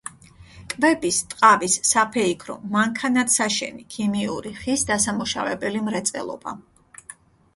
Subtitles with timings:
[0.73, 6.55] კვების, ტყავის, საფეიქრო, მანქანათსაშენი, ქიმიური, ხის დასამუშავებელი მრეწველობა.